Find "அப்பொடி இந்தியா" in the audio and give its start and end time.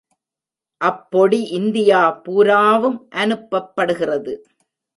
0.81-2.01